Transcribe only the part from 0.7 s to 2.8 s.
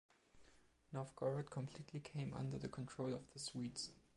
Novgorod completely came under the